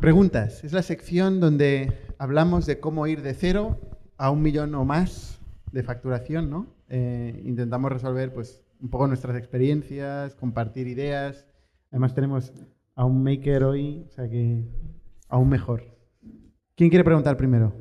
[0.00, 0.62] Preguntas.
[0.62, 3.80] Es la sección donde hablamos de cómo ir de cero
[4.16, 5.40] a un millón o más
[5.72, 6.66] de facturación, ¿no?
[6.88, 11.46] Eh, intentamos resolver, pues, un poco nuestras experiencias, compartir ideas.
[11.90, 12.52] Además tenemos
[12.94, 14.64] a un maker hoy, o sea que
[15.28, 15.96] aún mejor.
[16.76, 17.74] ¿Quién quiere preguntar primero?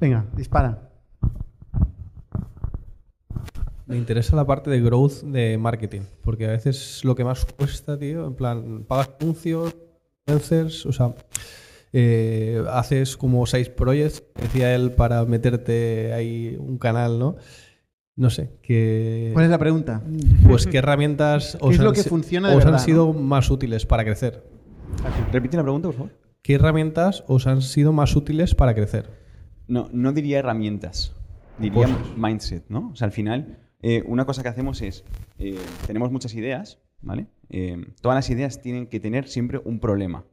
[0.00, 0.87] Venga, dispara.
[3.88, 7.98] Me interesa la parte de growth de marketing, porque a veces lo que más cuesta,
[7.98, 9.74] tío, en plan, pagas anuncios,
[10.26, 11.14] influencers, o sea,
[11.94, 17.36] eh, haces como seis proyectos, decía él, para meterte ahí un canal, ¿no?
[18.14, 19.30] No sé, que...
[19.32, 20.02] ¿Cuál es la pregunta?
[20.46, 23.50] Pues qué herramientas ¿Qué es han lo que si- funciona de os han sido más
[23.50, 24.44] útiles para crecer.
[25.32, 26.12] Repite la pregunta, por favor.
[26.42, 29.08] ¿Qué herramientas os han sido más útiles para crecer?
[29.66, 31.14] No, no diría herramientas,
[31.58, 32.16] diría Cosas.
[32.18, 32.90] mindset, ¿no?
[32.92, 35.04] O sea, al final, eh, una cosa que hacemos es,
[35.38, 37.26] eh, tenemos muchas ideas, ¿vale?
[37.48, 40.24] Eh, todas las ideas tienen que tener siempre un problema.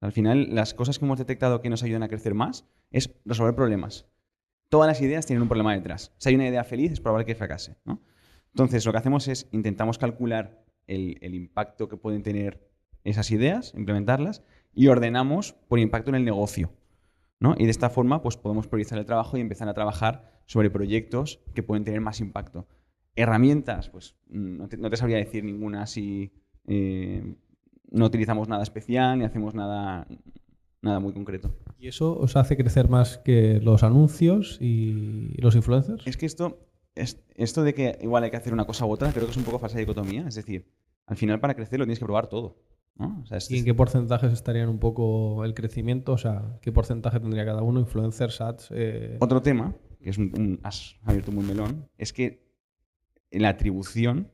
[0.00, 3.54] Al final, las cosas que hemos detectado que nos ayudan a crecer más es resolver
[3.54, 4.06] problemas.
[4.68, 6.12] Todas las ideas tienen un problema detrás.
[6.16, 7.76] Si hay una idea feliz, es probable que fracase.
[8.54, 12.70] Entonces, lo que hacemos es intentamos calcular el, el impacto que pueden tener
[13.04, 16.72] esas ideas, implementarlas, y ordenamos por impacto en el negocio.
[17.40, 17.54] ¿no?
[17.58, 21.40] Y de esta forma pues, podemos priorizar el trabajo y empezar a trabajar sobre proyectos
[21.54, 22.66] que pueden tener más impacto.
[23.16, 26.32] Herramientas, pues mm, no te, no te sabría decir ninguna si
[26.66, 27.34] eh,
[27.90, 30.06] no utilizamos nada especial ni hacemos nada,
[30.82, 31.54] nada muy concreto.
[31.78, 36.06] ¿Y eso os hace crecer más que los anuncios y los influencers?
[36.06, 36.58] Es que esto,
[36.94, 39.36] es, esto de que igual hay que hacer una cosa u otra, creo que es
[39.36, 40.26] un poco falsa dicotomía.
[40.28, 40.66] Es decir,
[41.06, 42.58] al final para crecer lo tienes que probar todo.
[42.96, 43.20] ¿no?
[43.22, 46.12] O sea, es- ¿Y en qué porcentajes estarían un poco el crecimiento?
[46.12, 47.80] O sea, ¿qué porcentaje tendría cada uno?
[47.80, 48.68] Influencers, ads.
[48.72, 52.49] eh, Otro tema, que es un, un- has abierto muy melón, es que
[53.30, 54.30] la atribución,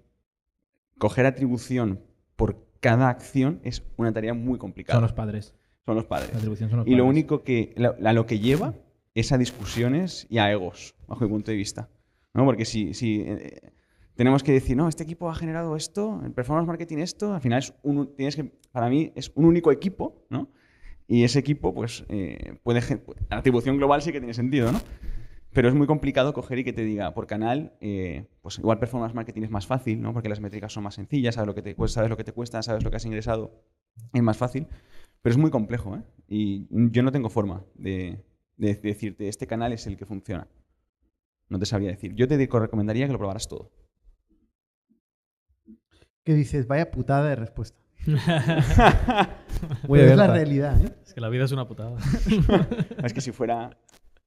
[0.98, 2.00] coger atribución
[2.36, 4.96] por cada acción es una tarea muy complicada.
[4.96, 5.54] Son los padres.
[5.84, 6.32] Son los padres.
[6.32, 7.10] La atribución son los Y lo padres.
[7.10, 8.74] único que, lo que lleva
[9.14, 11.88] es a discusiones y a egos, bajo mi punto de vista.
[12.34, 12.44] ¿no?
[12.44, 13.72] Porque si, si eh,
[14.14, 17.60] tenemos que decir, no, este equipo ha generado esto, el performance marketing esto, al final
[17.60, 20.48] es un, tienes que, para mí es un único equipo, ¿no?
[21.08, 22.80] Y ese equipo, pues, eh, puede,
[23.30, 24.80] la atribución global sí que tiene sentido, ¿no?
[25.56, 29.14] Pero es muy complicado coger y que te diga por canal, eh, pues igual performance
[29.14, 30.12] marketing es más fácil, ¿no?
[30.12, 32.32] Porque las métricas son más sencillas, sabes lo que te cuesta, sabes lo que te
[32.32, 33.64] cuesta, sabes lo que has ingresado,
[34.12, 34.66] es más fácil.
[35.22, 36.02] Pero es muy complejo, ¿eh?
[36.28, 38.22] Y yo no tengo forma de,
[38.58, 40.46] de decirte, este canal es el que funciona.
[41.48, 42.14] No te sabría decir.
[42.14, 43.72] Yo te digo- recomendaría que lo probaras todo.
[46.22, 47.78] Que dices, vaya putada de respuesta.
[49.88, 50.94] Pero es la realidad, ¿eh?
[51.02, 51.96] Es que la vida es una putada.
[53.02, 53.70] es que si fuera.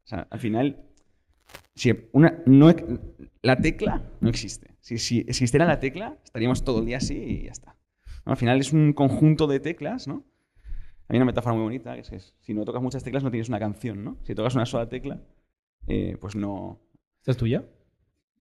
[0.04, 0.86] O sea, al final.
[1.76, 2.74] Si una, no,
[3.42, 4.76] la tecla no existe.
[4.80, 7.76] Si, si existiera la tecla, estaríamos todo el día así y ya está.
[8.26, 8.34] ¿No?
[8.34, 10.26] Al final es un conjunto de teclas, ¿no?
[11.08, 13.50] Hay una metáfora muy bonita, que es que si no tocas muchas teclas no tienes
[13.50, 14.18] una canción, ¿no?
[14.24, 15.22] Si tocas una sola tecla,
[15.88, 16.80] eh, pues no.
[17.20, 17.66] ¿Esta es tuya?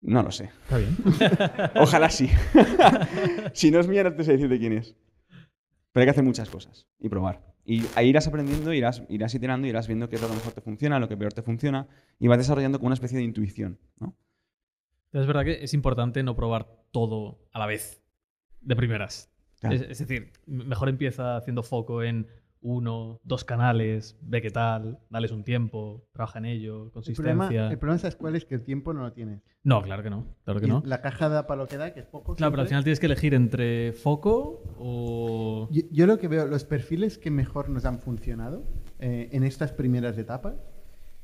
[0.01, 0.51] No lo sé.
[0.63, 0.95] Está bien.
[1.75, 2.29] Ojalá sí.
[3.53, 4.95] si no es mía, no te sé decirte quién es.
[5.91, 7.41] Pero hay que hacer muchas cosas y probar.
[7.69, 10.61] Y ahí irás aprendiendo, irás, irás iterando, irás viendo qué es lo que mejor te
[10.61, 11.85] funciona, lo que peor te funciona,
[12.17, 13.77] y vas desarrollando como una especie de intuición.
[13.99, 14.15] ¿no?
[15.11, 18.01] Es verdad que es importante no probar todo a la vez,
[18.61, 19.29] de primeras.
[19.59, 19.75] Claro.
[19.75, 22.27] Es, es decir, mejor empieza haciendo foco en
[22.61, 27.33] uno, dos canales, ve qué tal, dales un tiempo, trabaja en ello, El consistencia.
[27.33, 28.45] problema, el problema, ¿sabes cuál es?
[28.45, 29.41] Que el tiempo no lo tienes.
[29.63, 30.81] No, claro que no, claro que no.
[30.85, 32.35] La caja da para lo que da, que es poco.
[32.35, 35.67] Claro, pero al final tienes que elegir entre foco o...
[35.71, 38.63] Yo, yo lo que veo, los perfiles que mejor nos han funcionado
[38.99, 40.55] eh, en estas primeras etapas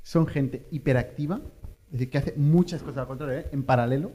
[0.02, 1.42] son gente hiperactiva,
[1.88, 3.48] es decir, que hace muchas cosas al contrario, ¿eh?
[3.52, 4.12] en paralelo.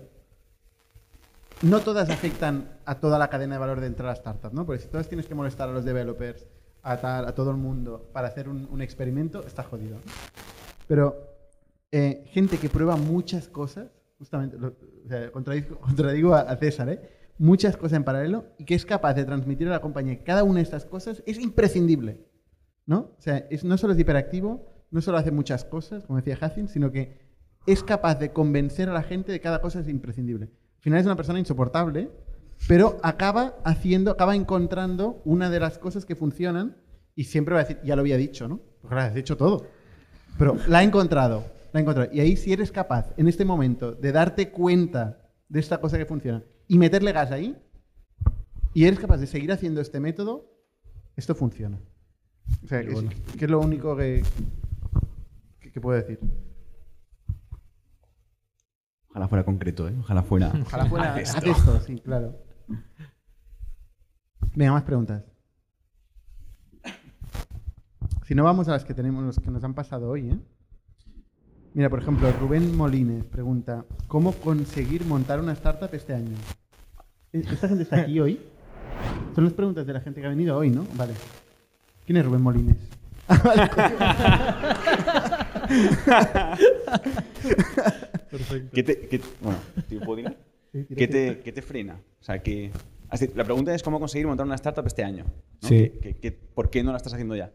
[1.63, 4.65] No todas afectan a toda la cadena de valor dentro de la startup, ¿no?
[4.65, 6.47] Porque si todas tienes que molestar a los developers,
[6.83, 9.97] a, tal, a todo el mundo para hacer un, un experimento, está jodido.
[10.87, 11.17] Pero
[11.93, 14.69] eh, gente que prueba muchas cosas, justamente, lo-
[15.05, 17.01] o sea, contradigo, contradigo a, a César, ¿eh?
[17.39, 20.57] muchas cosas en paralelo y que es capaz de transmitir a la compañía cada una
[20.57, 22.27] de estas cosas es imprescindible.
[22.87, 22.99] ¿no?
[23.19, 26.69] O sea, es, no solo es hiperactivo, no solo hace muchas cosas, como decía Hacin,
[26.69, 27.29] sino que
[27.67, 30.47] es capaz de convencer a la gente de que cada cosa es imprescindible.
[30.47, 32.11] Al final es una persona insoportable,
[32.67, 36.77] pero acaba haciendo, acaba encontrando una de las cosas que funcionan
[37.15, 38.61] y siempre va a decir, ya lo había dicho, ¿no?
[38.81, 39.67] Porque lo has dicho todo.
[40.39, 42.11] Pero la ha encontrado, la ha encontrado.
[42.13, 46.07] Y ahí si eres capaz, en este momento, de darte cuenta de esta cosa que
[46.07, 47.57] funciona y meterle gas ahí,
[48.75, 50.53] y eres capaz de seguir haciendo este método,
[51.17, 51.81] esto funciona.
[52.65, 53.05] O sea, que es,
[53.37, 54.23] que es lo único que,
[55.61, 56.21] que, que puedo decir.
[59.11, 59.97] Ojalá fuera concreto, ¿eh?
[59.99, 60.53] Ojalá fuera.
[60.63, 61.51] Ojalá fuera haz haz esto.
[61.51, 62.48] esto, sí, claro.
[64.55, 65.25] Venga, más preguntas.
[68.27, 70.39] Si no, vamos a las que tenemos, los que nos han pasado hoy, ¿eh?
[71.75, 76.37] Mira, por ejemplo, Rubén Molines pregunta: ¿Cómo conseguir montar una startup este año?
[77.33, 78.41] ¿E- ¿Esta gente está aquí hoy?
[79.35, 80.85] Son las preguntas de la gente que ha venido hoy, ¿no?
[80.97, 81.15] Vale.
[82.05, 82.77] ¿Quién es Rubén Molines?
[88.31, 88.71] Perfecto.
[88.73, 90.33] ¿Qué te, qué- bueno, ¿te puedo tirar?
[90.33, 92.01] Sí, tira, ¿Qué te, qué te frena?
[92.21, 92.71] O sea, que...
[93.09, 95.25] así, La pregunta es cómo conseguir montar una startup este año.
[95.63, 95.69] ¿no?
[95.69, 95.91] Sí.
[95.91, 97.53] ¿Qué- qué- qué- por qué no la estás haciendo ya?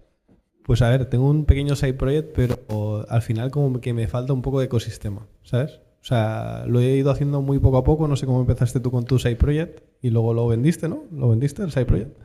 [0.63, 4.31] Pues a ver, tengo un pequeño side project, pero al final como que me falta
[4.33, 5.81] un poco de ecosistema, ¿sabes?
[6.01, 8.89] O sea, lo he ido haciendo muy poco a poco, no sé cómo empezaste tú
[8.91, 11.03] con tu side project y luego lo vendiste, ¿no?
[11.11, 12.17] Lo vendiste el side project.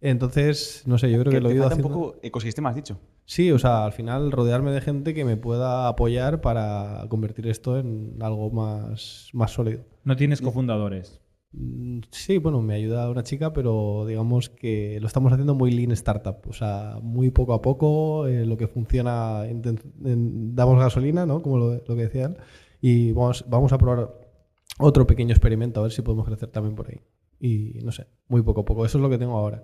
[0.00, 1.88] Entonces, no sé, yo creo que, Que lo he te ido haciendo.
[1.88, 2.98] un poco ecosistema, has dicho.
[3.26, 7.78] Sí, o sea, al final rodearme de gente que me pueda apoyar para convertir esto
[7.78, 9.82] en algo más, más sólido.
[10.04, 11.20] No tienes cofundadores.
[11.52, 15.90] Mm, Sí, bueno, me ayuda una chica, pero digamos que lo estamos haciendo muy lean
[15.92, 21.42] startup, o sea, muy poco a poco, eh, lo que funciona, en- damos gasolina, ¿no?
[21.42, 22.36] Como lo, lo que decía él,
[22.80, 24.14] y vamos, vamos a probar
[24.78, 27.00] otro pequeño experimento, a ver si podemos crecer también por ahí.
[27.40, 29.62] Y no sé, muy poco a poco, eso es lo que tengo ahora.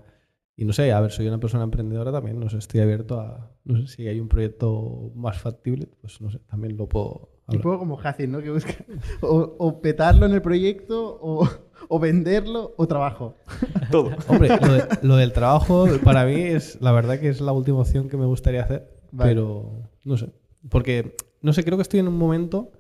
[0.59, 3.51] Y no sé, a ver, soy una persona emprendedora también, no sé, estoy abierto a,
[3.65, 7.57] no sé, si hay un proyecto más factible, pues no sé, también lo puedo Un
[7.57, 7.63] hablar.
[7.63, 8.41] poco como Hacin, ¿no?
[8.41, 8.73] Que busca
[9.21, 11.47] o, o petarlo en el proyecto, o,
[11.89, 13.35] o venderlo, o trabajo.
[13.91, 14.13] Todo.
[14.29, 17.81] Hombre, lo, de- lo del trabajo para mí es la verdad que es la última
[17.81, 19.31] opción que me gustaría hacer, Vale.
[19.33, 20.31] pero no sé,
[20.71, 22.73] porque no sé, creo que estoy en un momento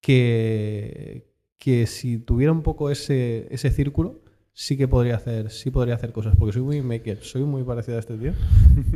[0.00, 1.28] que,
[1.58, 4.21] que si tuviera un poco ese, ese círculo
[4.52, 7.96] sí que podría hacer, sí podría hacer cosas, porque soy muy maker, soy muy parecido
[7.96, 8.32] a este tío,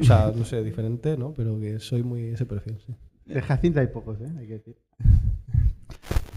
[0.00, 1.32] o sea, no sé, diferente, ¿no?
[1.34, 2.94] Pero que soy muy ese perfil, sí.
[3.24, 4.32] De Jacinta hay pocos, ¿eh?
[4.38, 4.76] Hay que decir.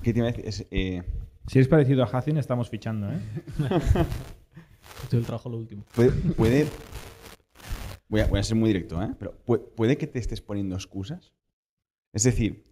[0.01, 0.45] ¿Qué te iba a decir?
[0.47, 1.03] Es, eh,
[1.47, 3.19] Si es parecido a Hacin, estamos fichando, ¿eh?
[5.03, 5.83] Estoy el trabajo lo último.
[5.95, 6.11] puede...
[6.11, 6.67] puede-
[8.07, 9.13] voy, a, voy a ser muy directo, ¿eh?
[9.19, 11.31] Pero puede, puede que te estés poniendo excusas.
[12.13, 12.65] Es decir,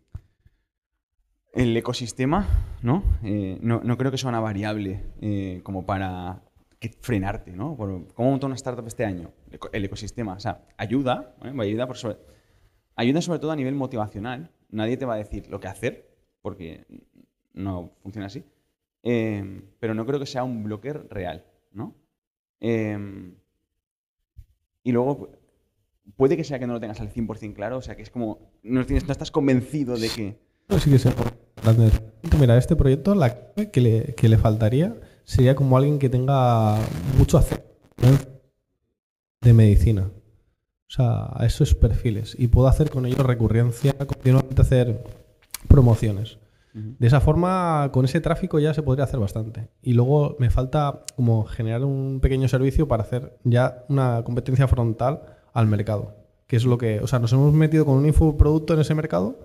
[1.53, 2.47] el ecosistema,
[2.83, 3.03] ¿no?
[3.23, 6.43] Eh, no, no creo que sea una variable eh, como para
[6.79, 7.75] que frenarte, ¿no?
[7.75, 9.31] ¿Cómo montar una startup este año?
[9.49, 11.51] El eco- El ecosistema, o sea, ayuda, ¿eh?
[11.59, 12.17] ayuda, por sobre,
[12.95, 14.51] ayuda sobre todo a nivel motivacional.
[14.69, 16.07] Nadie te va a decir lo que hacer,
[16.41, 16.85] porque
[17.53, 18.43] no funciona así.
[19.03, 21.95] Eh, pero no creo que sea un bloquear real, ¿no?
[22.59, 23.33] Eh,
[24.83, 25.29] y luego,
[26.15, 28.51] puede que sea que no lo tengas al 100% claro, o sea, que es como,
[28.63, 30.46] no, tienes, no estás convencido de que...
[30.69, 31.13] Sí que sé.
[32.39, 36.77] Mira, este proyecto la clave que le, que le faltaría sería como alguien que tenga
[37.17, 37.61] mucho acceso
[39.41, 40.11] de medicina.
[40.87, 42.35] O sea, a esos perfiles.
[42.37, 45.03] Y puedo hacer con ellos recurrencia, continuamente hacer
[45.67, 46.37] promociones.
[46.73, 49.69] De esa forma, con ese tráfico ya se podría hacer bastante.
[49.81, 55.23] Y luego me falta como generar un pequeño servicio para hacer ya una competencia frontal
[55.53, 56.13] al mercado.
[56.45, 59.39] Que es lo que, o sea, nos hemos metido con un infoproducto en ese mercado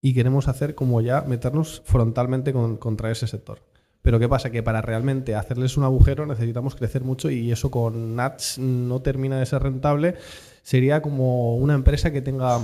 [0.00, 3.60] y queremos hacer como ya meternos frontalmente con- contra ese sector.
[4.02, 4.50] Pero ¿qué pasa?
[4.50, 9.38] Que para realmente hacerles un agujero necesitamos crecer mucho y eso con Nats no termina
[9.38, 10.14] de ser rentable.
[10.62, 12.60] Sería como una empresa que tenga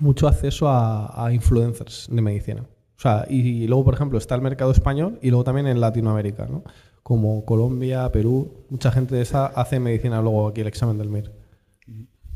[0.00, 2.62] mucho acceso a, a influencers de medicina.
[2.96, 6.46] O sea, y, luego, por ejemplo, está el mercado español y luego también en Latinoamérica,
[6.46, 6.64] ¿no?
[7.02, 11.30] Como Colombia, Perú, mucha gente de esa hace medicina luego aquí el examen del MIR.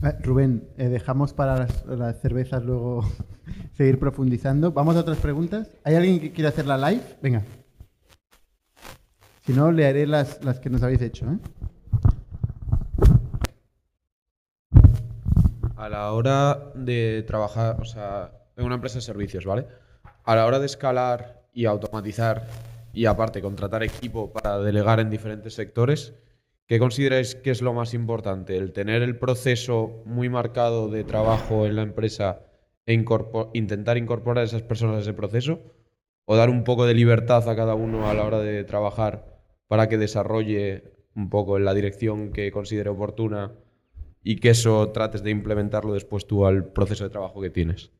[0.02, 3.04] Eh, Rubén, eh, dejamos para las cervezas luego
[3.76, 4.72] seguir profundizando.
[4.72, 5.68] Vamos a otras preguntas.
[5.84, 7.02] ¿Hay alguien que quiera hacer la live?
[7.22, 7.42] Venga.
[9.46, 11.26] Si no, le haré las, las que nos habéis hecho.
[11.26, 11.38] ¿eh?
[15.76, 19.66] A la hora de trabajar, o sea, en una empresa de servicios, ¿vale?
[20.24, 22.46] A la hora de escalar y automatizar
[22.92, 26.12] y aparte contratar equipo para delegar en diferentes sectores,
[26.66, 28.56] ¿qué consideráis que es lo más importante?
[28.56, 32.40] ¿El tener el proceso muy marcado de trabajo en la empresa
[32.86, 35.60] e incorpor- intentar incorporar a esas personas a ese proceso?
[36.24, 39.88] ¿O dar un poco de libertad a cada uno a la hora de trabajar para
[39.88, 43.52] que desarrolle un poco en la dirección que considere oportuna
[44.22, 47.90] y que eso trates de implementarlo después tú al proceso de trabajo que tienes.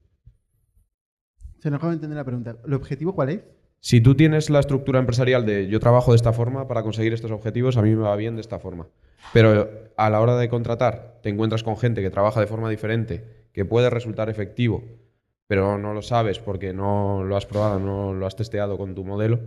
[1.59, 2.57] Se nos acaba de entender la pregunta.
[2.65, 3.41] ¿El objetivo cuál es?
[3.81, 7.31] Si tú tienes la estructura empresarial de yo trabajo de esta forma para conseguir estos
[7.31, 8.89] objetivos, a mí me va bien de esta forma.
[9.33, 13.25] Pero a la hora de contratar, te encuentras con gente que trabaja de forma diferente,
[13.53, 14.83] que puede resultar efectivo,
[15.47, 19.05] pero no lo sabes porque no lo has probado, no lo has testeado con tu
[19.05, 19.41] modelo,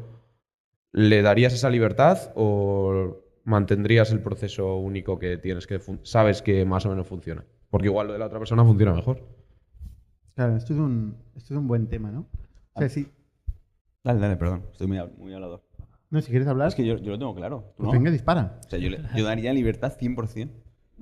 [0.91, 6.85] ¿le darías esa libertad o mantendrías el proceso único que tienes, que sabes que más
[6.85, 7.43] o menos funciona?
[7.69, 9.23] Porque igual lo de la otra persona funciona mejor.
[10.35, 12.27] Claro, esto es un, esto es un buen tema, ¿no?
[12.73, 13.07] O sea, sí.
[14.03, 14.63] Dale, dale, perdón.
[14.71, 15.63] Estoy muy, hab- muy hablador.
[16.09, 17.73] No, si quieres hablar, Es que yo, yo lo tengo claro.
[17.77, 17.91] ¿tú pues no?
[17.93, 18.59] venga, dispara.
[18.65, 20.49] O sea, yo, le- yo daría libertad 100%.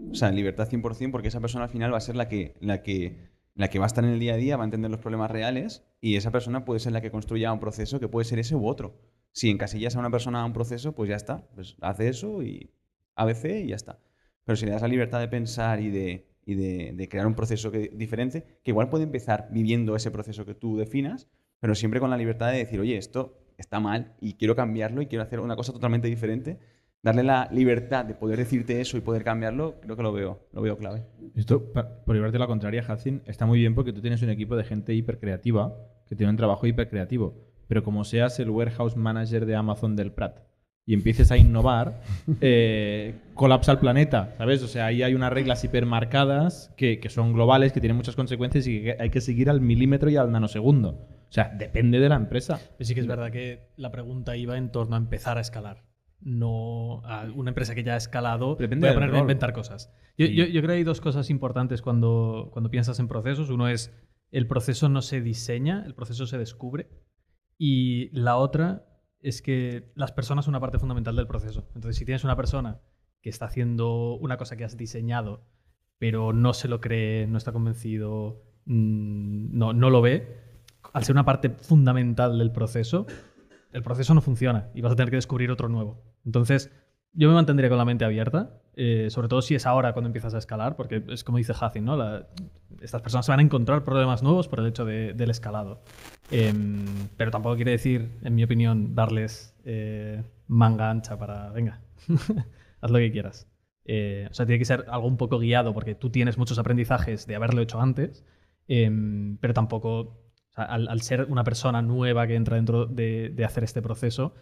[0.09, 2.81] O sea, libertad 100% porque esa persona al final va a ser la que, la,
[2.83, 4.99] que, la que va a estar en el día a día, va a entender los
[4.99, 8.39] problemas reales y esa persona puede ser la que construya un proceso que puede ser
[8.39, 8.99] ese u otro.
[9.31, 11.47] Si encasillas a una persona a un proceso, pues ya está.
[11.55, 12.71] Pues hace eso y
[13.15, 13.99] ABC y ya está.
[14.43, 17.35] Pero si le das la libertad de pensar y de, y de, de crear un
[17.35, 21.29] proceso que- diferente, que igual puede empezar viviendo ese proceso que tú definas,
[21.59, 25.05] pero siempre con la libertad de decir, oye, esto está mal y quiero cambiarlo y
[25.05, 26.59] quiero hacer una cosa totalmente diferente,
[27.03, 30.61] darle la libertad de poder decirte eso y poder cambiarlo, creo que lo veo, lo
[30.61, 31.03] veo clave.
[31.35, 31.63] Esto,
[32.05, 34.93] por llevarte la contraria, Hacin, está muy bien porque tú tienes un equipo de gente
[34.93, 35.75] hipercreativa
[36.07, 37.33] que tiene un trabajo hipercreativo.
[37.67, 40.39] Pero como seas el warehouse manager de Amazon del Prat
[40.85, 42.01] y empieces a innovar,
[42.41, 44.61] eh, colapsa el planeta, ¿sabes?
[44.61, 48.67] O sea, ahí hay unas reglas hipermarcadas que, que son globales, que tienen muchas consecuencias
[48.67, 50.89] y que hay que seguir al milímetro y al nanosegundo.
[50.89, 52.59] O sea, depende de la empresa.
[52.77, 55.90] Pero sí que es verdad que la pregunta iba en torno a empezar a escalar.
[56.21, 58.55] No a una empresa que ya ha escalado.
[58.55, 59.91] Depende voy a ponerme a inventar cosas.
[60.17, 60.35] Yo, Sí.
[60.35, 63.49] yo- yo creo que hay dos cosas importantes cuando, cuando piensas en procesos.
[63.49, 63.91] Uno es
[64.31, 66.89] el proceso no se diseña, el proceso se descubre.
[67.57, 68.85] Y la otra
[69.19, 71.67] es que las personas son una parte fundamental del proceso.
[71.75, 72.79] Entonces, si tienes una persona
[73.21, 75.45] que está haciendo una cosa que has diseñado,
[75.99, 80.39] pero no se lo cree, no está convencido, mm, no, no lo ve,
[80.93, 83.05] al ser una parte fundamental del proceso,
[83.73, 86.03] el proceso no funciona y vas a tener que descubrir otro nuevo.
[86.25, 86.71] Entonces,
[87.13, 90.33] yo me mantendría con la mente abierta, eh, sobre todo si es ahora cuando empiezas
[90.33, 91.97] a escalar, porque es como dice Hacin, ¿no?
[92.81, 95.83] Estas personas se van a encontrar problemas nuevos por el hecho de- del escalado.
[96.31, 96.85] Em,
[97.17, 101.81] pero tampoco quiere decir, en mi opinión, darles eh, manga ancha para, venga,
[102.81, 103.47] haz lo que quieras.
[103.85, 107.27] Eh, o sea, tiene que ser algo un poco guiado porque tú tienes muchos aprendizajes
[107.27, 108.25] de haberlo hecho antes,
[108.67, 110.17] em, pero tampoco,
[110.55, 114.33] al, ser una persona nueva que entra dentro de, de hacer este proceso,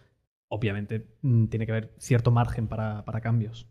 [0.49, 3.69] obviamente mm, tiene que haber cierto margen para, para cambios,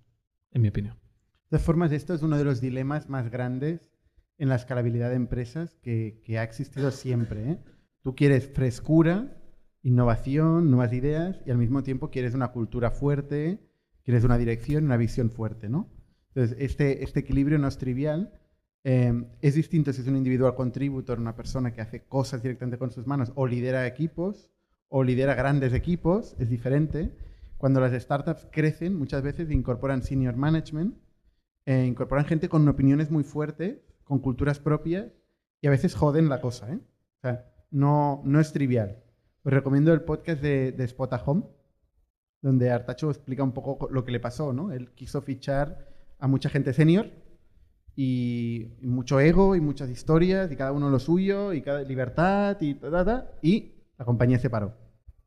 [0.52, 0.94] en mi opinión.
[0.94, 3.90] De todas formas, esto es uno de los dilemas más grandes
[4.38, 7.50] en la escalabilidad de empresas que, ha existido siempre.
[7.50, 7.58] ¿eh?
[8.02, 9.36] Tú quieres frescura,
[9.82, 13.60] innovación, nuevas ideas y al mismo tiempo quieres una cultura fuerte,
[14.04, 15.68] quieres una dirección, una visión fuerte.
[15.68, 15.90] ¿no?
[16.34, 18.32] Entonces, este, este equilibrio no es trivial.
[18.84, 22.92] Eh, es distinto si es un individual contributor, una persona que hace cosas directamente con
[22.92, 24.52] sus manos o lidera equipos
[24.88, 27.12] o lidera grandes equipos, es diferente.
[27.56, 30.94] Cuando las startups crecen, muchas veces incorporan senior management,
[31.66, 35.06] eh, incorporan gente con opiniones muy fuertes, con culturas propias,
[35.60, 36.72] y a veces joden la cosa.
[36.72, 36.78] ¿eh?
[36.78, 39.02] O sea, no, no es trivial.
[39.42, 41.44] Os recomiendo el podcast de, de Spot a Home,
[42.40, 44.52] donde Artacho explica un poco co- lo que le pasó.
[44.52, 44.72] ¿no?
[44.72, 47.10] Él quiso fichar a mucha gente senior
[47.96, 52.74] y mucho ego y muchas historias, y cada uno lo suyo, y cada libertad, y
[52.74, 54.74] ta, ta, ta, y la compañía se paró.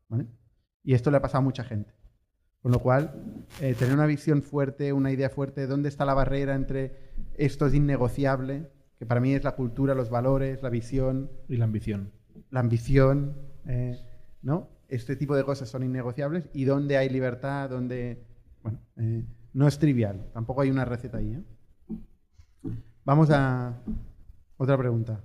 [0.08, 0.28] ¿vale?
[0.84, 1.94] Y esto le ha pasado a mucha gente.
[2.62, 6.56] Con lo cual, eh, tener una visión fuerte, una idea fuerte, dónde está la barrera
[6.56, 11.58] entre esto es innegociable, que para mí es la cultura, los valores, la visión, Y
[11.58, 12.12] la ambición.
[12.52, 13.36] la ambición,
[13.66, 14.00] eh,
[14.44, 14.70] ¿no?
[14.90, 18.28] Este tipo de cosas son innegociables y dónde hay libertad, dónde...
[18.62, 21.44] Bueno, eh, no es trivial, tampoco hay una receta ahí.
[23.04, 23.82] Vamos a
[24.58, 25.20] otra pregunta.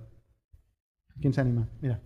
[1.21, 1.69] ¿Quién se anima?
[1.81, 2.01] Mira.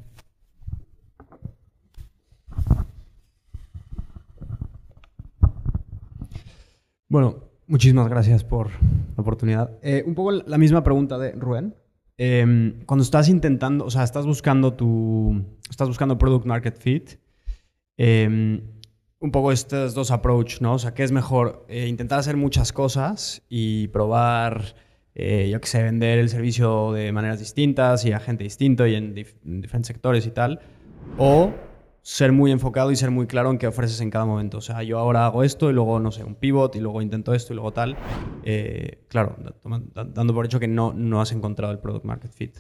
[7.12, 9.78] Bueno, muchísimas gracias por la oportunidad.
[9.82, 11.76] Eh, un poco la misma pregunta de Rubén.
[12.18, 17.20] Eh, cuando estás intentando, o sea, estás buscando tu, estás buscando product market fit,
[17.98, 18.62] eh,
[19.20, 20.76] un poco estos dos approach, ¿no?
[20.76, 21.66] O sea, ¿qué es mejor?
[21.68, 24.74] Eh, intentar hacer muchas cosas y probar,
[25.14, 28.96] eh, yo qué sé, vender el servicio de maneras distintas y a gente distinta y
[28.96, 30.62] en, dif- en diferentes sectores y tal.
[31.18, 31.52] O
[32.04, 34.58] ser muy enfocado y ser muy claro en qué ofreces en cada momento.
[34.58, 37.34] O sea, yo ahora hago esto y luego, no sé, un pivot y luego intento
[37.34, 37.96] esto y luego tal.
[38.44, 39.36] Eh, claro,
[39.94, 42.58] dando por hecho que no, no has encontrado el product market fit.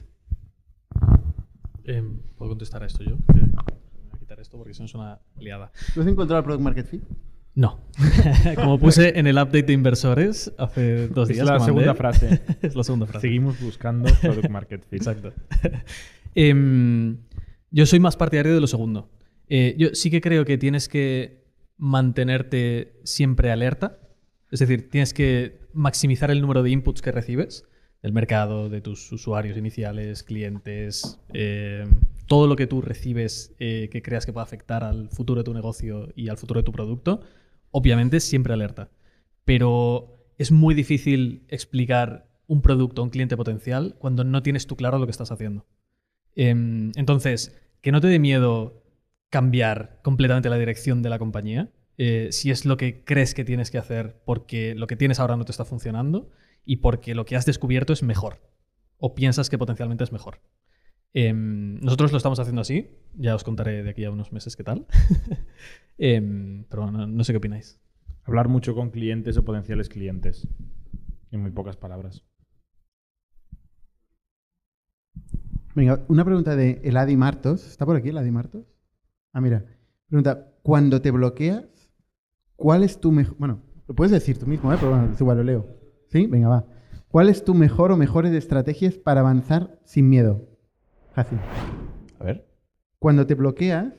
[1.84, 3.18] Em, ¿Puedo contestar a esto yo?
[3.28, 3.42] Voy
[4.14, 5.72] a quitar esto porque si no es una liada.
[5.94, 7.04] ¿Tú has encontrado el Product Market Fit?
[7.56, 7.82] No.
[8.56, 11.46] Como puse en el update de inversores hace dos Es días.
[11.48, 12.42] la que mandé, segunda frase.
[12.62, 13.28] es la segunda frase.
[13.28, 15.00] Seguimos buscando product market fit.
[15.02, 15.34] Exacto.
[16.36, 17.18] Em,
[17.72, 19.10] yo soy más partidario de lo segundo.
[19.54, 21.44] Eh, yo sí que creo que tienes que
[21.76, 24.00] mantenerte siempre alerta.
[24.50, 27.66] Es decir, tienes que maximizar el número de inputs que recibes
[28.02, 31.86] del mercado, de tus usuarios iniciales, clientes, eh,
[32.28, 35.54] todo lo que tú recibes eh, que creas que pueda afectar al futuro de tu
[35.54, 37.20] negocio y al futuro de tu producto.
[37.72, 38.90] Obviamente, siempre alerta.
[39.44, 44.78] Pero es muy difícil explicar un producto a un cliente potencial cuando no tienes tú
[44.78, 45.66] claro lo que estás haciendo.
[46.36, 48.81] Em, entonces, que no te dé miedo
[49.32, 51.72] cambiar completamente la dirección de la compañía.
[51.98, 55.36] eh, si es lo que crees que tienes que hacer porque lo que tienes ahora
[55.38, 56.30] no te está funcionando
[56.66, 58.42] y porque lo que has descubierto es mejor
[58.98, 60.42] o piensas que potencialmente es mejor.
[61.14, 64.64] Em, nosotros lo estamos haciendo así, ya os contaré de aquí a unos meses qué
[64.64, 64.86] tal.
[65.98, 67.80] Em, pero no, no sé qué opináis.
[68.24, 70.48] Hablar mucho con clientes o potenciales clientes.
[71.32, 72.24] En muy pocas palabras.
[75.76, 77.68] Venga, una pregunta de Eladi Martos.
[77.68, 78.66] ¿Está por aquí Eladi Martos?
[79.34, 79.66] Ah, mira.
[80.08, 81.66] Pregunta, cuando te bloqueas,
[82.56, 83.38] ¿cuál es tu mejor...
[83.38, 84.78] Bueno, lo puedes decir tú mismo, ¿eh?
[84.80, 85.68] pero bueno, igual lo leo.
[86.10, 86.28] ¿Sí?
[86.28, 86.66] Venga, va.
[87.08, 90.48] ¿Cuál es tu mejor o mejores estrategias para avanzar sin miedo?
[91.14, 91.40] Fácil.
[92.20, 92.48] A ver.
[93.00, 93.94] Cuando te bloqueas.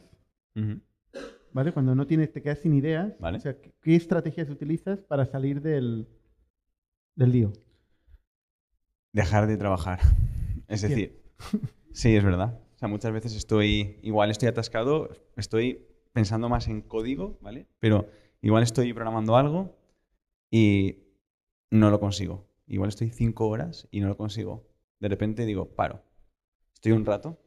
[1.52, 1.72] ¿vale?
[1.72, 3.36] Cuando no tienes, te quedas sin ideas, Vale.
[3.38, 6.08] o sea, ¿qué- ¿qué estrategias utilizas para salir del,
[7.14, 7.52] del lío?
[9.12, 10.00] Dejar de trabajar.
[10.68, 11.22] Es decir,
[11.92, 12.58] sí, es verdad.
[12.82, 17.68] Sea, muchas veces estoy, igual estoy atascado, estoy pensando más en código, ¿vale?
[17.78, 18.08] Pero
[18.40, 19.78] igual estoy programando algo
[20.50, 20.98] y
[21.70, 22.48] no lo consigo.
[22.66, 24.68] Igual estoy cinco horas y no lo consigo.
[24.98, 26.02] De repente digo, paro.
[26.74, 27.38] Estoy un rato,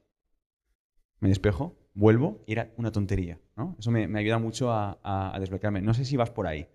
[1.20, 3.75] me despejo, vuelvo y era una tontería, ¿no?
[3.77, 5.82] Eso me, ayuda mucho a desbloquearme.
[5.82, 6.70] No sé si vas por ahí,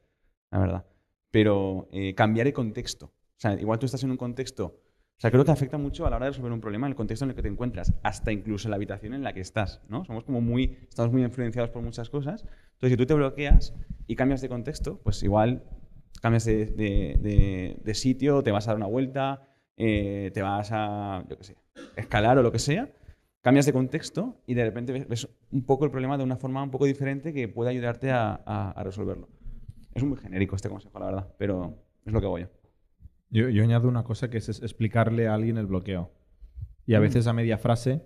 [0.51, 0.87] la verdad.
[1.31, 3.07] Pero eh, cambiar el contexto.
[3.07, 4.83] O sea, igual tú estás en un contexto.
[5.21, 7.27] O sea, creo que afecta mucho a la hora de resolver un problema el contexto
[7.27, 10.03] en el que te encuentras, hasta incluso la habitación en la que estás, ¿no?
[10.07, 12.41] Somos como muy, estamos muy influenciados por muchas cosas.
[12.41, 13.75] Entonces, si tú te bloqueas
[14.07, 15.63] y cambias de contexto, pues igual
[16.23, 19.47] cambias de, sitio, te vas a dar una vuelta,
[19.77, 21.57] eh, te vas a, yo qué sé,
[21.97, 22.89] escalar o lo que sea,
[23.43, 26.71] cambias de contexto y de repente ves, un poco el problema de una forma un
[26.71, 29.29] poco diferente que puede ayudarte a- a resolverlo.
[29.93, 31.75] Es muy genérico este consejo, la verdad, pero
[32.07, 32.60] es lo que hago yo.
[33.31, 36.13] Yo, yo añado una cosa que es, es explicarle a alguien el bloqueo.
[36.87, 38.03] Y a veces a media frase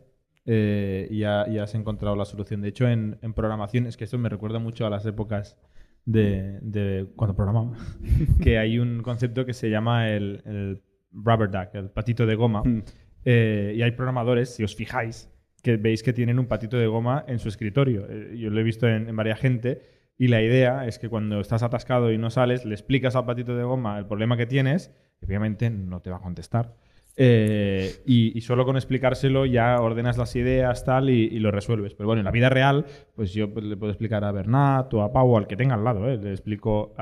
[0.46, 2.60] eh, ya, ya has encontrado la solución.
[2.60, 5.58] De hecho, en, en programación, es que esto me recuerda mucho a las épocas
[6.04, 7.72] de, de cuando programaba,
[8.42, 10.82] que hay un concepto que se llama el, el
[11.12, 12.62] rubber duck, el patito de goma.
[12.62, 12.82] Mm.
[13.24, 15.30] Eh, y hay programadores, si os fijáis,
[15.62, 18.06] que veis que tienen un patito de goma en su escritorio.
[18.08, 19.80] Eh, yo lo he visto en, en varias gente.
[20.18, 23.56] Y la idea es que cuando estás atascado y no sales, le explicas al patito
[23.56, 26.74] de goma el problema que tienes, obviamente no te va a contestar.
[27.16, 31.94] Eh, y, solo con explicárselo ya ordenas las ideas tal y, lo resuelves.
[31.94, 35.02] Pero bueno, en la vida real, pues yo pues, le puedo explicar a Bernat o
[35.02, 36.08] a Pau o al que tenga al lado.
[36.08, 36.16] ¿eh?
[36.16, 36.94] Le explico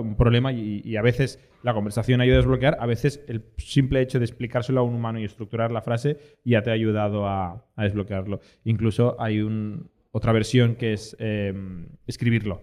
[0.00, 4.20] un problema y, a veces la conversación ayuda a desbloquear, a veces el simple hecho
[4.20, 7.82] de explicárselo a un humano y estructurar la frase ya te ha ayudado a, a
[7.82, 8.40] desbloquearlo.
[8.62, 11.52] Incluso hay un, otra versión que es eh,
[12.06, 12.62] escribirlo.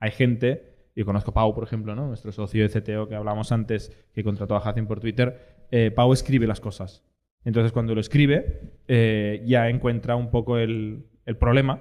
[0.00, 2.06] Hay gente, yo conozco a Pau, por ejemplo, ¿no?
[2.06, 5.66] nuestro socio de CTO que hablamos antes, que contrató a Hacen por Twitter.
[5.70, 7.02] eh, Pau escribe las cosas.
[7.44, 11.80] Entonces, cuando lo escribe, eh, ya encuentra un poco el, el problema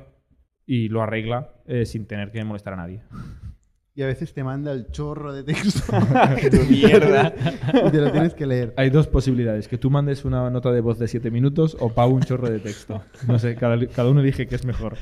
[0.65, 3.01] y lo arregla eh, sin tener que molestar a nadie.
[3.95, 5.93] Y a veces te manda el chorro de texto.
[6.69, 7.33] mierda.
[7.87, 8.73] y te lo tienes que leer.
[8.75, 12.09] Hay dos posibilidades, que tú mandes una nota de voz de 7 minutos o Pau
[12.09, 13.03] un chorro de texto.
[13.27, 14.97] No sé, cada, cada uno dije que es mejor.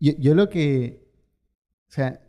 [0.00, 1.06] Yo, yo lo que.
[1.88, 2.20] O sea,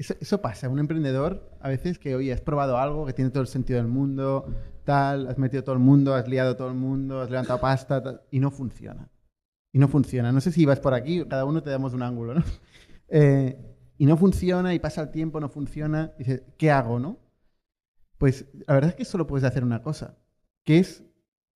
[0.00, 0.68] eso, eso pasa.
[0.68, 3.88] Un emprendedor, a veces que, oye, has probado algo que tiene todo el sentido del
[3.88, 4.46] mundo,
[4.84, 8.40] tal, has metido todo el mundo, has liado todo el mundo, has levantado pasta, y
[8.40, 9.10] no funciona.
[9.72, 10.32] Y no funciona.
[10.32, 12.42] No sé si vas por aquí, cada uno te damos un ángulo, ¿no?
[13.12, 13.58] Eh,
[13.98, 16.12] y no funciona, y pasa el tiempo, no funciona.
[16.16, 17.18] Y dices, ¿qué hago, no?
[18.18, 20.16] Pues la verdad es que solo puedes hacer una cosa,
[20.64, 21.02] que es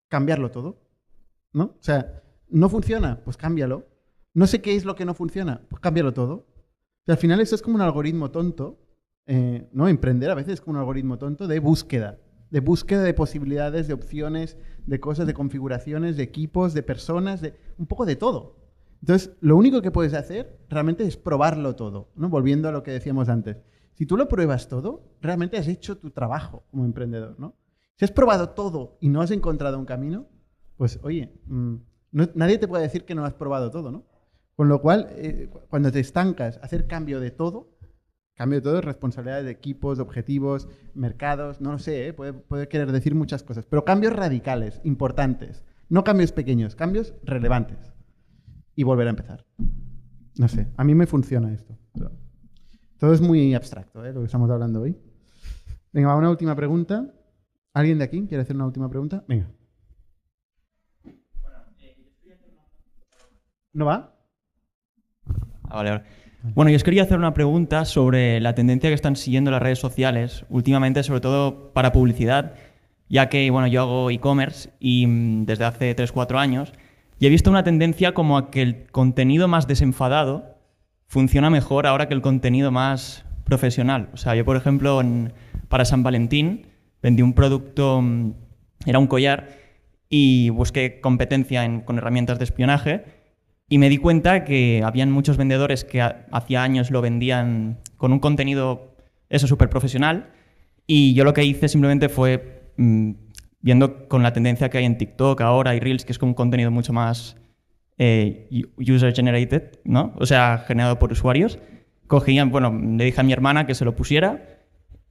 [0.08, 0.82] cambiarlo todo.
[1.52, 1.76] ¿No?
[1.78, 3.86] O sea, no funciona, pues cámbialo.
[4.34, 6.48] No sé qué es lo que no funciona, pues cámbialo todo.
[7.06, 8.78] Al final eso es como un algoritmo tonto,
[9.26, 9.88] eh, ¿no?
[9.88, 12.18] Emprender a veces es como un algoritmo tonto de búsqueda,
[12.50, 17.54] de búsqueda de posibilidades, de opciones, de cosas, de configuraciones, de equipos, de personas, de
[17.78, 18.56] un poco de todo.
[19.00, 22.30] Entonces, lo único que puedes hacer realmente es probarlo todo, ¿no?
[22.30, 23.58] Volviendo a lo que decíamos antes.
[23.92, 27.54] Si tú lo pruebas todo, realmente has hecho tu trabajo como emprendedor, ¿no?
[27.96, 30.26] Si has probado todo y no has encontrado un camino,
[30.76, 31.74] pues oye, mm,
[32.12, 34.04] nadie te puede decir que no has probado todo, ¿no?
[34.56, 37.76] Con lo cual, eh, cu- cuando te estancas, hacer cambio de todo,
[38.34, 42.12] cambio de todo, responsabilidades de equipos, de objetivos, mercados, no lo sé, ¿eh?
[42.12, 47.92] puede, querer decir muchas cosas, pero cambios radicales, importantes, no cambios pequeños, cambios relevantes.
[48.76, 49.46] Y volver a empezar.
[50.36, 51.78] No sé, a mí me funciona esto.
[52.98, 54.12] todo es muy abstracto, ¿eh?
[54.12, 54.96] lo que estamos hablando hoy.
[55.92, 57.14] Venga, una última pregunta.
[57.72, 59.24] ¿Alguien de aquí quiere hacer una última pregunta?
[59.28, 59.48] Venga.
[63.72, 64.13] ¿No va?
[65.74, 66.02] Ah, vale, vale.
[66.54, 69.80] Bueno, yo os quería hacer una pregunta sobre la tendencia que están siguiendo las redes
[69.80, 72.54] sociales últimamente, sobre todo para publicidad,
[73.08, 76.72] ya que bueno, yo hago e-commerce y mm, desde hace 3-4 años
[77.18, 80.58] Y he visto una tendencia como a que el contenido más desenfadado
[81.08, 84.10] funciona mejor ahora que el contenido más profesional.
[84.12, 85.00] O sea, yo, por ejemplo,
[85.68, 86.66] para San Valentín
[87.02, 88.32] vendí un producto, mm,
[88.86, 89.48] era un collar,
[90.08, 93.04] y busqué competencia en- con herramientas de espionaje
[93.68, 98.12] y me di cuenta que habían muchos vendedores que ha- hacía años lo vendían con
[98.12, 98.96] un contenido,
[99.30, 100.30] eso, súper profesional.
[100.86, 103.12] Y yo lo que hice simplemente fue, mm,
[103.60, 106.34] viendo con la tendencia que hay en TikTok ahora y Reels, que es como un
[106.34, 107.36] contenido mucho más
[107.96, 110.14] eh, user generated, ¿no?
[110.16, 111.60] O sea, generado por usuarios.
[112.08, 114.44] Cogían, bueno, le dije a mi hermana que se lo pusiera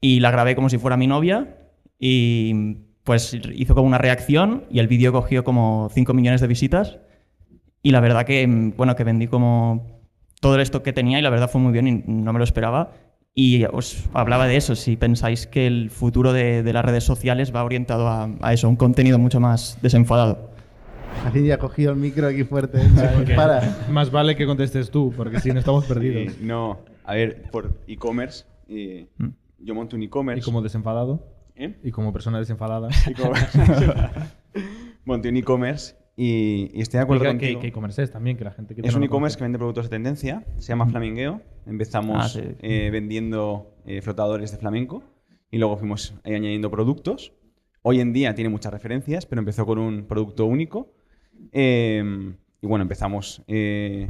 [0.01, 1.55] y la grabé como si fuera mi novia
[1.97, 6.99] y pues hizo como una reacción y el vídeo cogió como 5 millones de visitas
[7.83, 10.01] y la verdad que, mm, bueno, que vendí como
[10.41, 12.93] todo esto que tenía y la verdad fue muy bien y no me lo esperaba.
[13.35, 17.53] Y os hablaba de eso, si pensáis que el futuro de, de las redes sociales
[17.55, 20.51] va orientado a, a eso, un contenido mucho más desenfadado.
[21.25, 22.79] Así ya ha cogido el micro aquí fuerte.
[22.81, 23.33] ¿eh?
[23.35, 23.85] Para.
[23.89, 26.33] Más vale que contestes tú, porque si no estamos perdidos.
[26.33, 29.27] Eh, no, a ver, por e-commerce, eh, Mm.
[29.59, 30.39] yo monto un e-commerce.
[30.41, 31.75] Y como desenfadado, ¿Eh?
[31.83, 32.89] y como persona desenfadada.
[33.07, 33.59] E-commerce.
[35.05, 37.59] monté un e-commerce y, y estoy de acuerdo contigo.
[37.59, 39.57] que, que e-commerce es también, que la gente que Es no un e-commerce que vende
[39.57, 41.41] productos de tendencia, se llama Flamingueo.
[41.65, 42.41] Empezamos Ah, sí.
[42.59, 45.03] eh, vendiendo eh, flotadores de flamenco
[45.49, 47.33] y luego fuimos ahí añadiendo productos.
[47.81, 50.93] Hoy en día tiene muchas referencias, pero empezó con un producto único.
[51.51, 52.03] Eh,
[52.61, 54.09] y bueno, empezamos eh,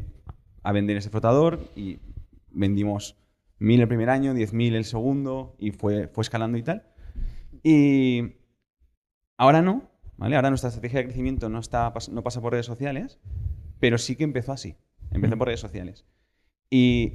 [0.61, 1.99] a vender ese flotador y
[2.51, 3.17] vendimos
[3.59, 6.83] 1.000 el primer año, 10.000 el segundo y fue, fue escalando y tal.
[7.63, 8.33] Y
[9.37, 10.35] ahora no, ¿vale?
[10.35, 13.19] Ahora nuestra estrategia de crecimiento no, está, no pasa por redes sociales,
[13.79, 14.75] pero sí que empezó así.
[15.11, 16.05] Empezó por redes sociales.
[16.69, 17.13] Y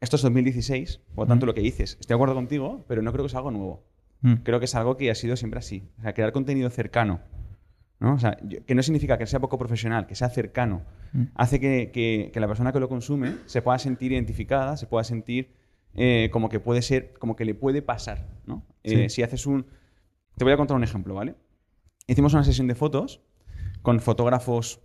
[0.00, 3.12] esto es 2016, por lo tanto lo que dices, estoy de acuerdo contigo, pero no
[3.12, 3.84] creo que sea algo nuevo.
[4.22, 4.34] Mm.
[4.42, 5.88] Creo que es algo que ha sido siempre así.
[5.98, 7.20] O sea, crear contenido cercano.
[7.98, 8.14] ¿no?
[8.14, 10.82] O sea, yo- que no significa que sea poco profesional, que sea cercano.
[11.12, 11.22] Mm.
[11.34, 15.04] Hace que, que- que la persona que lo consume se pueda sentir identificada, se pueda
[15.04, 15.52] sentir
[15.94, 18.26] eh, como que puede ser, como que le puede pasar.
[18.46, 18.64] ¿no?
[18.84, 19.66] Eh, si haces un.
[20.36, 21.34] Te voy a contar un ejemplo, ¿vale?
[22.10, 23.22] Hicimos una sesión de fotos
[23.82, 24.80] con fotógrafos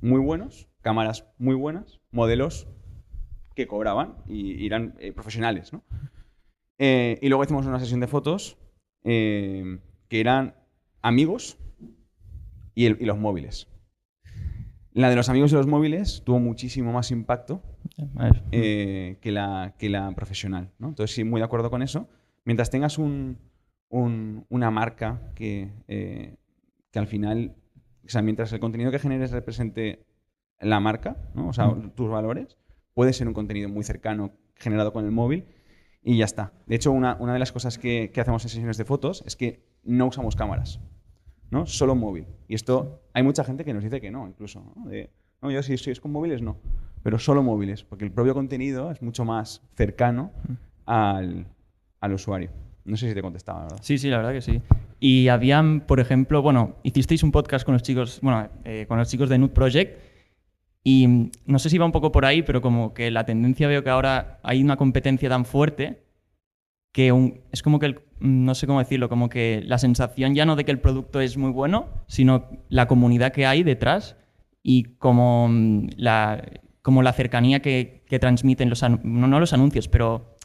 [0.00, 2.68] muy buenos, cámaras muy buenas, modelos
[3.54, 5.84] que cobraban y, eran eh, profesionales, ¿no?
[6.78, 8.56] Eh, y luego hicimos una sesión de fotos
[9.04, 10.54] eh, que eran
[11.02, 11.58] amigos
[12.74, 13.68] y, el- y los móviles.
[14.94, 17.62] La de los amigos y los móviles tuvo muchísimo más impacto
[18.50, 20.70] que, la, que la profesional.
[20.78, 20.88] ¿no?
[20.88, 22.08] Entonces, sí, muy de acuerdo con eso.
[22.46, 23.36] Mientras tengas un-
[23.90, 25.72] un- una marca que,
[26.90, 27.56] que al final,
[28.04, 30.06] o sea, mientras el contenido que generes represente
[30.60, 31.48] la marca, ¿no?
[31.48, 32.56] o sea, tus valores,
[32.94, 35.46] puede ser un contenido muy cercano generado con el móvil
[36.02, 36.52] y ya está.
[36.66, 39.36] De hecho, una, una de las cosas que, que hacemos en sesiones de fotos es
[39.36, 40.80] que no usamos cámaras.
[41.50, 41.66] ¿no?
[41.66, 42.26] Solo móvil.
[42.48, 44.62] Y esto, hay mucha gente que nos dice que no, incluso.
[44.76, 44.88] ¿no?
[44.88, 45.10] De,
[45.42, 46.58] no, yo si, si es con móviles, no.
[47.02, 50.32] Pero solo móviles, porque el propio contenido es mucho más cercano
[50.86, 51.46] al,
[52.00, 52.50] al usuario.
[52.84, 53.78] No sé si te contestaba, ¿verdad?
[53.82, 54.62] Sí, sí, la verdad que sí.
[55.00, 59.08] Y habían, por ejemplo, bueno, hicisteis un podcast con los chicos, bueno, eh, con los
[59.08, 59.98] chicos de Nude Project.
[60.84, 63.82] Y no sé si va un poco por ahí, pero como que la tendencia veo
[63.82, 66.04] que ahora hay una competencia tan fuerte
[66.92, 70.44] que un- es como que, el- no sé cómo decirlo, como que la sensación ya
[70.44, 74.16] no de que el producto es muy bueno, sino la comunidad que hay detrás
[74.62, 76.42] y como mm, la,
[76.82, 80.36] como la cercanía que, que transmiten los, no, no los anuncios, pero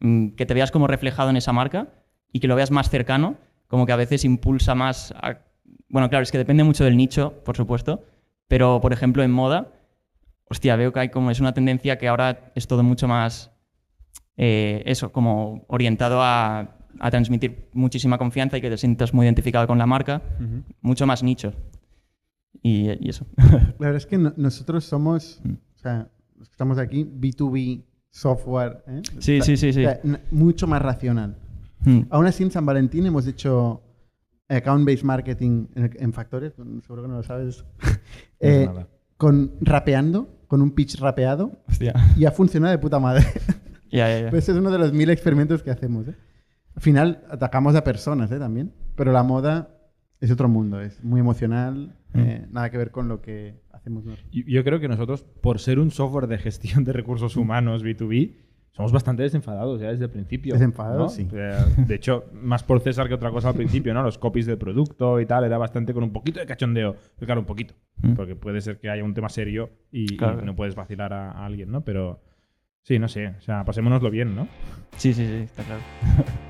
[0.00, 1.88] mm, que te veas como reflejado en esa marca
[2.32, 3.36] y que lo veas más cercano,
[3.70, 5.38] como que a veces impulsa más a-
[5.88, 8.04] Bueno, claro, es que depende mucho del nicho, por supuesto,
[8.48, 9.72] pero por ejemplo en moda,
[10.44, 13.50] hostia, veo que hay como es una tendencia que ahora es todo mucho más
[14.36, 19.66] eh, eso, como orientado a, a transmitir muchísima confianza y que te sientas muy identificado
[19.66, 20.20] con la marca,
[20.80, 21.52] mucho más nicho.
[22.62, 23.26] Y, y eso.
[23.36, 25.40] La verdad es que no- nosotros somos,
[25.74, 28.82] o sea, los que estamos aquí, B2B software.
[28.88, 29.02] ¿eh?
[29.20, 29.80] Sí, O sea, sí, sí, sí.
[29.84, 31.36] o sea, n- mucho más racional.
[31.84, 32.00] Mm.
[32.10, 33.82] Aún así, en San Valentín hemos hecho
[34.48, 37.64] account-based marketing en, en factores, seguro que no lo sabes.
[38.42, 38.88] Eh, nada.
[39.18, 41.92] con rapeando, con un pitch rapeado, Hostia.
[42.16, 43.24] y ha funcionado de puta madre.
[43.92, 44.30] Ya, ya, ya.
[44.30, 46.06] Pues ese es uno de los mil experimentos que hacemos.
[46.06, 46.14] ¿eh?
[46.76, 48.38] Al final atacamos a personas ¿eh?
[48.38, 49.76] también, pero la moda
[50.20, 54.28] es otro mundo, es muy emocional, eh, nada que ver con lo que hacemos nosotros.
[54.30, 58.36] Yo creo que nosotros, por ser un software de gestión de recursos humanos B2B,
[58.72, 60.54] somos bastante desenfadados ya desde el principio.
[60.54, 61.08] Desenfadados, ¿no?
[61.08, 61.28] sí.
[61.76, 64.02] De hecho, más por César que otra cosa al principio, ¿no?
[64.02, 66.94] Los copies del producto y tal, era bastante con un poquito de cachondeo.
[67.18, 67.74] Claro, un poquito.
[68.02, 68.14] Mm.
[68.14, 70.42] Porque puede ser que haya un tema serio y, y Claro.
[70.42, 71.82] no puedes vacilar a, a alguien, ¿no?
[71.84, 72.22] Pero
[72.82, 73.28] sí, no sé.
[73.28, 74.46] O sea, pasémonoslo bien, ¿no?
[74.96, 75.80] Sí, sí, sí, está claro.